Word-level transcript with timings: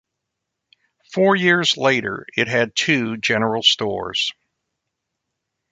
Four 1.13 1.35
years 1.35 1.77
later 1.77 2.25
it 2.35 2.47
had 2.47 2.75
two 2.75 3.17
general 3.17 3.61
stores. 3.61 4.31